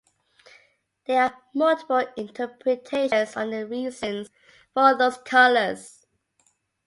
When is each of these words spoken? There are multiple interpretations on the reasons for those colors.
There 1.05 1.21
are 1.21 1.37
multiple 1.53 2.07
interpretations 2.17 3.37
on 3.37 3.51
the 3.51 3.67
reasons 3.67 4.31
for 4.73 4.97
those 4.97 5.19
colors. 5.19 6.07